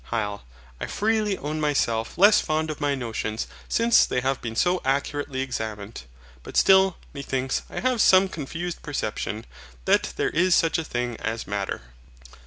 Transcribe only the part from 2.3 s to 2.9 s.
fond of